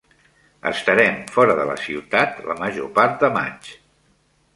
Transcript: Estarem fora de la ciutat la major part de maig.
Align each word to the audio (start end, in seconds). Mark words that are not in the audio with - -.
Estarem 0.69 1.19
fora 1.35 1.55
de 1.59 1.67
la 1.71 1.75
ciutat 1.81 2.39
la 2.53 2.57
major 2.63 2.89
part 2.97 3.21
de 3.25 3.31
maig. 3.37 3.71